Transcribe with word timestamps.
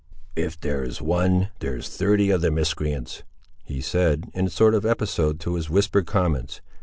"If 0.35 0.59
there's 0.59 0.99
one, 0.99 1.49
there's 1.59 1.87
thirty 1.87 2.31
of 2.31 2.41
the 2.41 2.49
miscreants!" 2.49 3.21
he 3.63 3.81
said, 3.81 4.31
in 4.33 4.47
a 4.47 4.49
sort 4.49 4.73
of 4.73 4.83
episode 4.83 5.39
to 5.41 5.53
his 5.53 5.69
whispered 5.69 6.07
comments. 6.07 6.59